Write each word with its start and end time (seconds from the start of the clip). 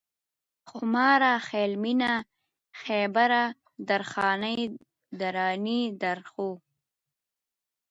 خوماره، 0.69 1.33
خيال 1.47 1.73
مينه، 1.83 2.11
خيبره، 2.83 3.43
درخانۍ، 3.89 4.59
درانۍ، 5.19 5.81
درخو 6.03 6.49